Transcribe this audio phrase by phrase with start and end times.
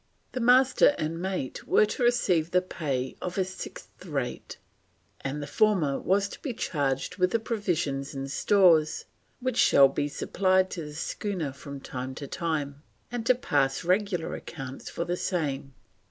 [0.31, 4.57] The Master and mate were to receive the pay of a sixth rate,
[5.23, 9.05] and the former was "to be charged with the provisions and stores
[9.41, 14.33] which shall be supplied to the schooner from time to time, and to pass regular
[14.33, 15.75] accounts for the same."